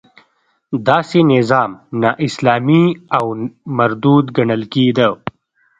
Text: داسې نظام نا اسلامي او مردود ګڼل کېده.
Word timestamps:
داسې 0.87 1.19
نظام 1.33 1.71
نا 2.01 2.09
اسلامي 2.27 2.83
او 3.17 3.25
مردود 3.77 4.25
ګڼل 4.37 4.63
کېده. 4.73 5.09